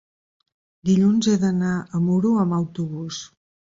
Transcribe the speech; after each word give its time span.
Dilluns 0.91 1.31
he 1.33 1.35
d'anar 1.45 1.77
a 1.85 2.05
Muro 2.09 2.35
amb 2.49 2.63
autobús. 2.65 3.27